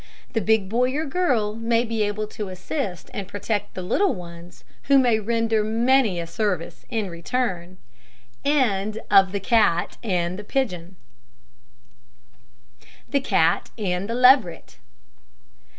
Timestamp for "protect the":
3.27-3.83